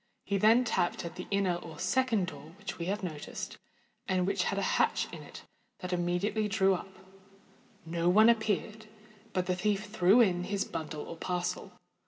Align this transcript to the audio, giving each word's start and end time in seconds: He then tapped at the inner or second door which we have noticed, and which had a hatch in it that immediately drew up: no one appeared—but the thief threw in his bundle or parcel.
He 0.25 0.39
then 0.39 0.63
tapped 0.63 1.05
at 1.05 1.13
the 1.15 1.27
inner 1.29 1.57
or 1.57 1.77
second 1.77 2.25
door 2.25 2.55
which 2.57 2.79
we 2.79 2.87
have 2.87 3.03
noticed, 3.03 3.59
and 4.07 4.25
which 4.25 4.45
had 4.45 4.57
a 4.57 4.63
hatch 4.79 5.07
in 5.13 5.21
it 5.21 5.43
that 5.77 5.93
immediately 5.93 6.47
drew 6.47 6.73
up: 6.73 6.91
no 7.85 8.09
one 8.09 8.27
appeared—but 8.27 9.45
the 9.45 9.55
thief 9.55 9.85
threw 9.91 10.19
in 10.19 10.45
his 10.45 10.65
bundle 10.65 11.01
or 11.03 11.17
parcel. 11.17 11.73